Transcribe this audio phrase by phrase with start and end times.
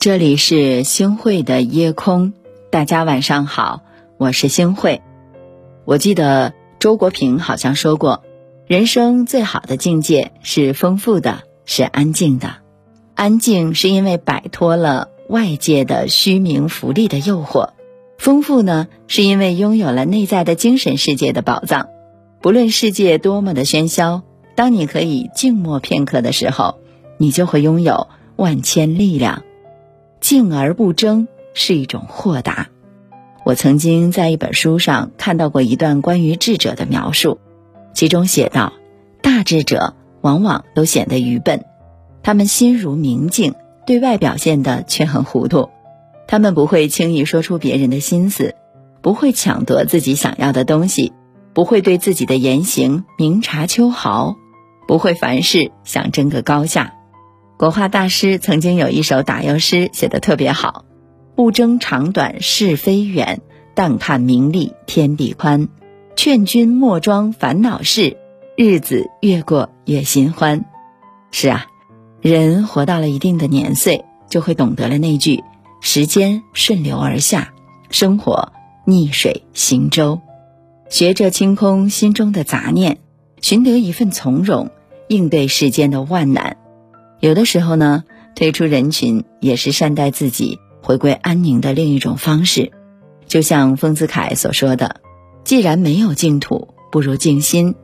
[0.00, 2.32] 这里是星汇的夜空，
[2.70, 3.82] 大家晚上好，
[4.16, 5.02] 我是星汇。
[5.84, 8.22] 我记得周国平好像说过，
[8.66, 12.54] 人生最好的境界是丰富的，是安静的。
[13.14, 17.72] 安静是因为摆脱了外界的虚名浮利的诱惑，
[18.16, 21.90] 丰富呢是因为拥有了内在的精神世界的宝藏。
[22.40, 24.22] 不论世界多么的喧嚣，
[24.54, 26.78] 当你可以静默片刻的时候，
[27.18, 29.42] 你就会拥有万千力量。
[30.30, 32.68] 静而不争是一种豁达。
[33.44, 37.40] 我曾经在一本书上看到过一段关于智者的描述，
[37.94, 38.74] 其中写道：
[39.22, 41.64] 大智者往往都显得愚笨，
[42.22, 45.68] 他们心如明镜，对外表现的却很糊涂。
[46.28, 48.54] 他们不会轻易说出别人的心思，
[49.02, 51.12] 不会抢夺自己想要的东西，
[51.54, 54.36] 不会对自己的言行明察秋毫，
[54.86, 56.94] 不会凡事想争个高下。
[57.60, 60.86] 国画大师曾经有一首打油诗写得特别好
[61.36, 63.42] ：“不争长短是非远，
[63.74, 65.68] 但看名利天地宽。
[66.16, 68.16] 劝君莫装烦恼事，
[68.56, 70.64] 日子越过越心欢。”
[71.32, 71.66] 是啊，
[72.22, 75.44] 人活到了一定的年岁，就会懂得了那句
[75.82, 77.52] ：“时间顺流而下，
[77.90, 78.54] 生活
[78.86, 80.18] 逆水行舟。”
[80.88, 83.00] 学着清空心中的杂念，
[83.42, 84.70] 寻得一份从容，
[85.08, 86.56] 应对世间的万难。
[87.20, 88.04] 有的时候呢，
[88.34, 92.72] 退出人群也是善待自己、回归安宁的另一种方式。
[93.26, 94.96] 就像丰子恺所说的
[95.44, 97.74] ：“既然没有净土，不如静心；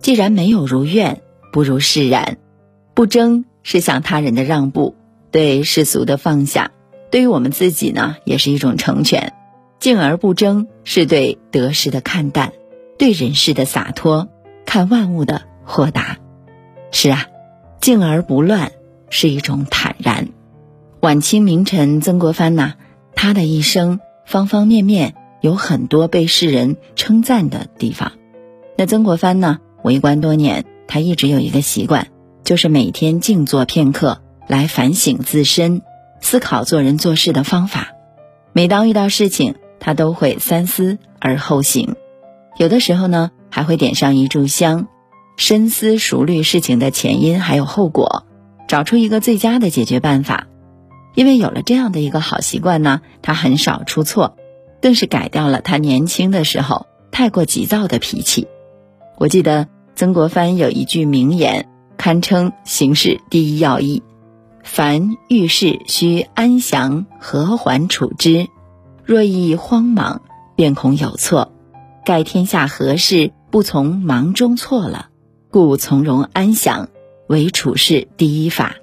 [0.00, 1.20] 既然没有如愿，
[1.52, 2.38] 不如释然。
[2.94, 4.96] 不争是向他人的让步，
[5.30, 6.70] 对世俗的放下；
[7.10, 9.34] 对于我们自己呢，也是一种成全。
[9.78, 12.54] 静而不争是对得失的看淡，
[12.98, 14.28] 对人世的洒脱，
[14.64, 16.16] 看万物的豁达。
[16.90, 17.26] 是啊，
[17.82, 18.72] 静而不乱。”
[19.10, 20.28] 是一种坦然。
[21.00, 22.74] 晚清名臣曾国藩呐，
[23.14, 28.12] 他的一生方方面面有很多被世人称赞的地方。
[28.76, 32.08] 那曾国藩呢，为官多年，他一直有一个习惯，
[32.44, 35.82] 就是每天静坐片刻，来反省自身，
[36.20, 37.92] 思考做人做事的方法。
[38.52, 41.94] 每当遇到事情，他都会三思而后行。
[42.58, 44.88] 有的时候呢，还会点上一炷香，
[45.36, 48.24] 深思熟虑事情的前因还有后果。
[48.66, 50.46] 找出一个最佳的解决办法，
[51.14, 54.36] 因为有了这样的一个好习惯呢，他很少出错，
[54.82, 58.48] 更是改掉了他年轻的时候太过急躁的脾气。
[59.18, 64.02] 我记得曾国藩有一句名言，堪称行事第一要义：
[64.62, 68.48] 凡遇事须安详和缓处之，
[69.04, 70.22] 若一慌忙，
[70.54, 71.52] 便恐有错。
[72.04, 75.08] 盖天下何事不从忙中错了，
[75.50, 76.88] 故从容安详。
[77.26, 78.76] 为处事第一法，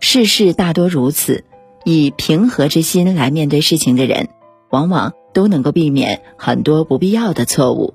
[0.00, 1.44] 世事大多如此。
[1.84, 4.28] 以平和之心来面对事情的人，
[4.68, 7.94] 往往都能够避免很多不必要的错误。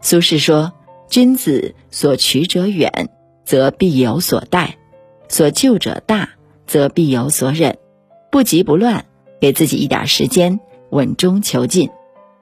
[0.00, 0.72] 苏轼说
[1.10, 3.08] ：“君子所取者远，
[3.44, 4.76] 则必有所待；
[5.28, 6.28] 所救者大，
[6.66, 7.78] 则必有所忍。
[8.30, 9.06] 不急不乱，
[9.40, 10.60] 给自己一点时间，
[10.90, 11.90] 稳中求进，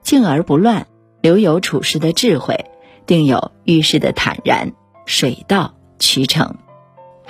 [0.03, 0.87] 静而不乱，
[1.23, 2.67] 留有处事的智慧，
[3.07, 4.73] 定有遇事的坦然，
[5.07, 6.57] 水到渠成。”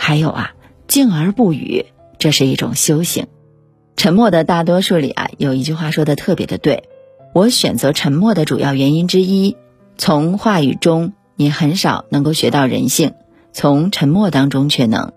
[0.03, 0.55] 还有啊，
[0.89, 1.85] 静而不语，
[2.19, 3.27] 这是一种修行。
[3.97, 6.85] 沉默的大多数里啊，有一句话说的特别的对。
[7.35, 9.59] 我选择沉默的主要原因之一，
[9.99, 13.13] 从话语中你很少能够学到人性，
[13.53, 15.13] 从沉默当中却能。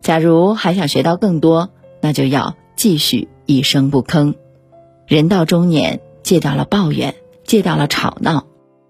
[0.00, 4.34] 假如还想学到更多，那就要继续一声不吭。
[5.08, 8.46] 人到中年，戒掉了抱怨，戒掉了吵闹，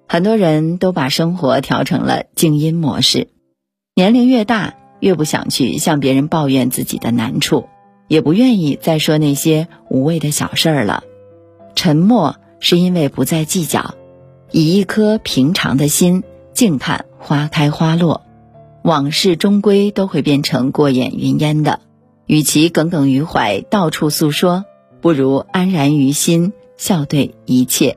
[0.06, 3.28] 很多人都把生活调成了静音模式。
[3.94, 4.74] 年龄越大。
[5.02, 7.68] 越不想去向别人抱怨自己的难处，
[8.06, 11.02] 也不愿意再说那些无谓的小事儿了。
[11.74, 13.96] 沉默是因为不再计较，
[14.52, 16.22] 以一颗平常的心
[16.54, 18.22] 静看花开花落。
[18.84, 21.80] 往事终归都会变成过眼云烟的，
[22.26, 24.64] 与其耿耿于怀到处诉说，
[25.00, 27.96] 不如安然于心笑对一切。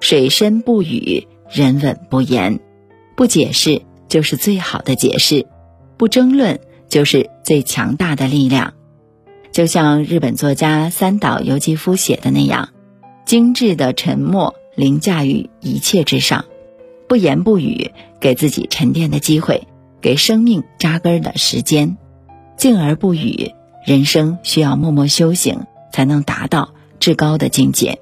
[0.00, 2.60] 水深不语，人稳不言，
[3.16, 5.46] 不解释就是最好的解释。
[5.96, 8.74] 不争论就是最强大的力量，
[9.52, 12.70] 就像日本作家三岛由纪夫写的那样，
[13.24, 16.44] 精致的沉默凌驾于一切之上，
[17.08, 19.66] 不言不语，给自己沉淀的机会，
[20.00, 21.96] 给生命扎根的时间，
[22.56, 23.52] 静而不语。
[23.84, 25.60] 人生需要默默修行，
[25.92, 28.00] 才能达到至高的境界。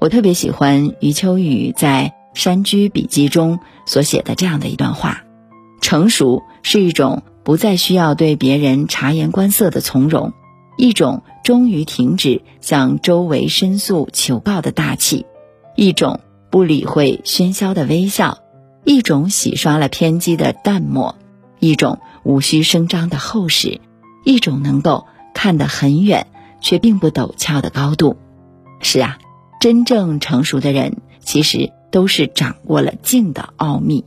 [0.00, 5.21] 我特别喜欢余秋雨在《山居笔记》中所写的这样的一段话。
[5.92, 10.32] 成熟是一种不再需要对别人察言观色的从容，
[10.78, 15.26] 一种终于停止向周围申诉求告的大气，
[15.76, 18.38] 一种不理会喧嚣的微笑，
[18.84, 21.14] 一种洗刷了偏激的淡漠，
[21.58, 23.78] 一种无需声张的厚实，
[24.24, 25.04] 一种能够
[25.34, 26.26] 看得很远
[26.62, 28.16] 却并不陡峭的高度。
[28.80, 29.18] 是啊，
[29.60, 34.06] 真正成熟的人，其实都是掌握了静的奥秘。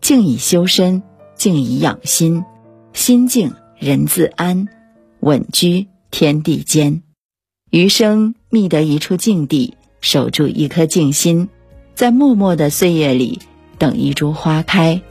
[0.00, 1.04] 静以修身，
[1.42, 2.44] 静以养心，
[2.92, 4.68] 心静人自安，
[5.18, 7.02] 稳居天地间。
[7.72, 11.48] 余生觅得一处静地，守住一颗静心，
[11.96, 13.40] 在默默的岁月里
[13.76, 15.02] 等一株花开。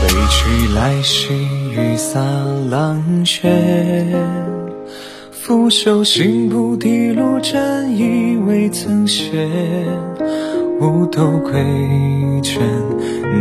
[0.00, 1.34] 北去来兮，
[1.74, 2.20] 雨洒
[2.70, 4.06] 狼血。
[5.32, 9.48] 拂袖行不滴落，沾衣未曾歇。
[10.78, 11.52] 五斗归
[12.42, 12.62] 卷，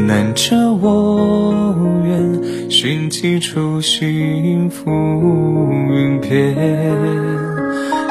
[0.07, 2.71] 难遮我愿。
[2.71, 4.89] 寻几处心浮
[5.89, 6.55] 云边。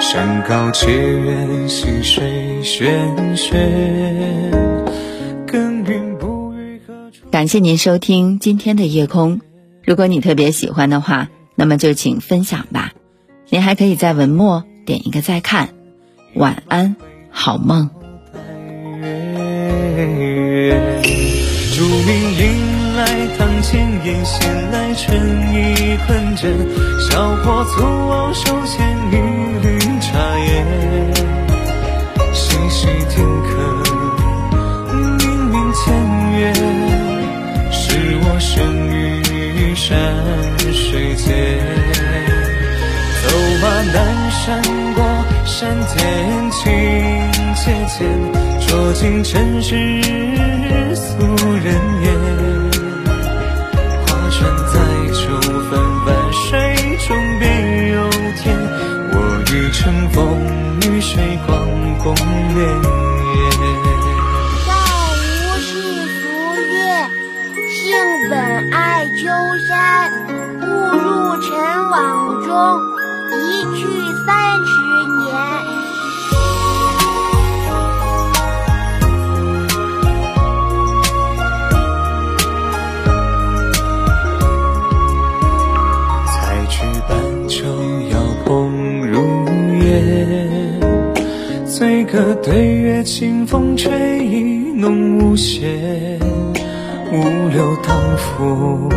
[0.00, 2.86] 山高且远，溪水喧
[3.34, 4.50] 喧。
[5.46, 7.26] 耕耘不语何处。
[7.30, 9.40] 感谢您收听今天的夜空。
[9.84, 12.92] 如果你特别喜欢的话，那么就请分享吧。
[13.48, 15.70] 您还可以在文末点一个再看，
[16.34, 16.96] 晚安，
[17.30, 17.90] 好梦。
[21.72, 22.42] 竹林迎
[22.96, 23.04] 来
[23.38, 25.16] 堂前燕，闲来春
[25.54, 26.42] 意困枕，
[27.00, 28.74] 小伙粗傲手牵
[29.12, 29.14] 一
[29.62, 30.64] 缕茶叶，
[32.32, 33.48] 细细听客，
[34.92, 35.82] 明明前
[36.38, 36.52] 月，
[37.70, 37.84] 是
[38.22, 38.52] 我生
[38.88, 39.86] 于山
[40.72, 41.24] 水间。
[43.22, 43.28] 走
[43.62, 43.96] 马南
[44.30, 44.42] 山
[44.94, 44.98] 过
[45.44, 46.62] 山涧，情
[47.54, 47.98] 切切，
[48.74, 49.76] 捉尽尘世
[50.96, 51.16] 俗
[51.62, 52.06] 人言。
[54.02, 54.36] 划船
[54.66, 54.74] 载
[55.12, 55.22] 酒，
[55.70, 55.70] 泛
[56.04, 56.42] 泛水
[57.06, 57.44] 中别
[57.90, 58.10] 有
[58.42, 58.42] 天。
[59.12, 59.14] 我
[59.52, 60.18] 欲乘风
[60.80, 61.56] 与水，广
[62.02, 62.18] 共潋
[62.56, 62.58] 滟。
[64.66, 64.70] 道
[65.20, 65.22] 无
[65.60, 65.70] 世
[66.18, 66.22] 俗
[66.72, 66.74] 乐，
[67.70, 67.78] 性
[68.28, 68.34] 本
[68.72, 69.22] 爱丘
[69.68, 69.70] 山。
[70.58, 70.62] 误
[70.98, 71.06] 入
[71.42, 71.46] 尘
[71.90, 72.50] 网中。
[73.36, 73.36] 一
[73.76, 73.82] 去
[91.66, 96.18] 醉歌对月，清风吹意浓无邪。
[97.12, 98.88] 五柳当扶，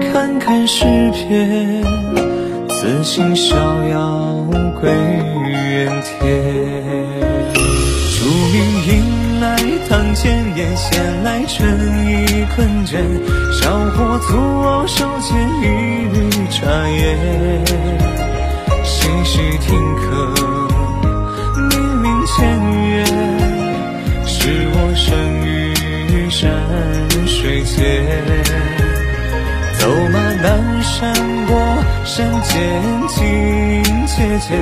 [0.00, 1.82] 看看诗篇。
[2.68, 3.56] 此心逍
[3.88, 4.46] 遥
[4.80, 6.22] 归于原田，
[8.12, 9.56] 竹林迎来
[9.88, 11.66] 堂前燕，闲来春
[12.06, 12.98] 意困倦。
[13.52, 15.64] 小伙粗傲手牵一
[16.12, 17.16] 缕茶叶，
[19.26, 20.04] 细听客，
[21.68, 22.46] 明明前
[22.90, 23.04] 缘，
[24.24, 24.38] 是
[24.72, 25.04] 我生
[25.44, 25.50] 于
[26.30, 26.48] 山
[27.26, 27.76] 水间。
[29.78, 31.12] 走马南山
[31.46, 31.52] 过。
[32.04, 34.54] 山间情切切，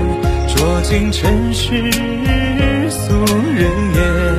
[0.49, 1.93] 捉尽尘世
[2.91, 3.15] 俗
[3.55, 4.34] 人言。